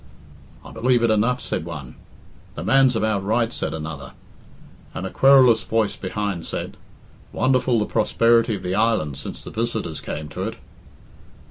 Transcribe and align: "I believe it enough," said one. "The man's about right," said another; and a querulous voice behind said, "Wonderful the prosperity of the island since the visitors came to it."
"I 0.65 0.71
believe 0.71 1.03
it 1.03 1.11
enough," 1.11 1.39
said 1.41 1.63
one. 1.63 1.93
"The 2.55 2.63
man's 2.63 2.95
about 2.95 3.23
right," 3.23 3.53
said 3.53 3.71
another; 3.71 4.13
and 4.95 5.05
a 5.05 5.11
querulous 5.11 5.61
voice 5.63 5.95
behind 5.95 6.47
said, 6.47 6.75
"Wonderful 7.31 7.77
the 7.77 7.85
prosperity 7.85 8.55
of 8.55 8.63
the 8.63 8.73
island 8.73 9.17
since 9.17 9.43
the 9.43 9.51
visitors 9.51 10.01
came 10.01 10.27
to 10.29 10.41
it." 10.47 10.55